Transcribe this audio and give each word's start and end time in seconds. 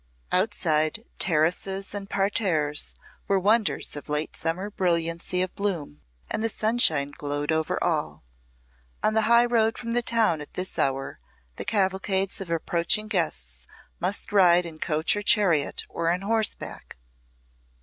Outside, 0.31 1.05
terraces 1.19 1.93
and 1.93 2.09
parterres 2.09 2.95
were 3.27 3.37
wonders 3.39 3.95
of 3.95 4.09
late 4.09 4.35
summer 4.35 4.71
brilliancy 4.71 5.43
of 5.43 5.53
bloom, 5.53 6.01
and 6.27 6.43
the 6.43 6.49
sunshine 6.49 7.11
glowed 7.15 7.51
over 7.51 7.77
all. 7.83 8.23
On 9.03 9.13
the 9.13 9.21
high 9.29 9.45
road 9.45 9.77
from 9.77 9.93
town 9.93 10.41
at 10.41 10.53
this 10.53 10.79
hour 10.79 11.19
the 11.57 11.65
cavalcades 11.65 12.41
of 12.41 12.49
approaching 12.49 13.07
guests 13.07 13.67
must 13.99 14.31
ride 14.33 14.65
in 14.65 14.79
coach 14.79 15.15
or 15.15 15.21
chariot 15.21 15.83
or 15.87 16.09
on 16.11 16.21
horseback. 16.21 16.97